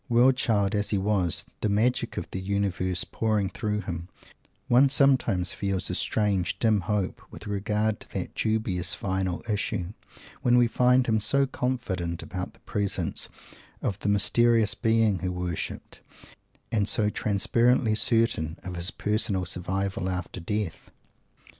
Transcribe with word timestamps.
World 0.09 0.35
child, 0.35 0.73
as 0.73 0.89
he 0.89 0.97
was, 0.97 1.45
the 1.59 1.69
magic 1.69 2.17
of 2.17 2.27
the 2.31 2.41
universe 2.41 3.03
pouring 3.03 3.51
through 3.51 3.81
him, 3.81 4.09
one 4.67 4.89
sometimes 4.89 5.53
feels 5.53 5.91
a 5.91 5.93
strange, 5.93 6.57
dim 6.57 6.79
hope 6.81 7.21
with 7.29 7.45
regard 7.45 7.99
to 7.99 8.09
that 8.13 8.33
dubious 8.33 8.95
general 8.99 9.43
Issue, 9.47 9.93
when 10.41 10.57
we 10.57 10.65
find 10.67 11.05
him 11.05 11.19
so 11.19 11.45
confident 11.45 12.23
about 12.23 12.53
the 12.53 12.59
presence 12.61 13.29
of 13.83 13.99
the 13.99 14.09
mysterious 14.09 14.73
Being 14.73 15.19
he 15.19 15.29
worshipped; 15.29 15.99
and 16.71 16.89
so 16.89 17.11
transparently 17.11 17.93
certain 17.93 18.57
of 18.63 18.77
his 18.77 18.89
personal 18.89 19.45
survival 19.45 20.09
after 20.09 20.39
Death! 20.39 20.89